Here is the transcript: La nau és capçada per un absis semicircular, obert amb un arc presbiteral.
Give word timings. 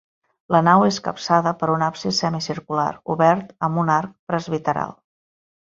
La 0.53 0.61
nau 0.67 0.85
és 0.85 0.95
capçada 1.07 1.53
per 1.59 1.69
un 1.73 1.83
absis 1.89 2.23
semicircular, 2.25 2.87
obert 3.17 3.55
amb 3.71 3.85
un 3.85 3.95
arc 4.01 4.19
presbiteral. 4.33 4.99